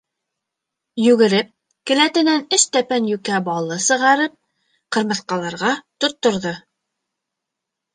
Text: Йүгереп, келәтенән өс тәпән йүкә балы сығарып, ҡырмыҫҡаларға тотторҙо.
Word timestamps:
Йүгереп, 1.03 1.51
келәтенән 1.91 2.49
өс 2.59 2.67
тәпән 2.79 3.11
йүкә 3.13 3.45
балы 3.51 3.79
сығарып, 3.91 4.37
ҡырмыҫҡаларға 4.99 5.79
тотторҙо. 5.87 6.61